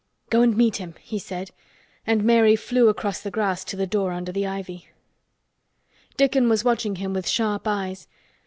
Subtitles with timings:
[0.31, 1.51] "Go and meet him," he said;
[2.07, 4.87] and Mary flew across the grass to the door under the ivy.
[6.17, 8.07] Dickon was watching him with sharp eyes.